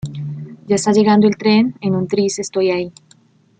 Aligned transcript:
Ya 0.65 0.77
está 0.77 0.91
llegando 0.93 1.27
el 1.27 1.37
tren, 1.37 1.75
en 1.79 1.93
un 1.93 2.07
tris 2.07 2.39
estoy 2.39 2.71
ahí 2.71 2.91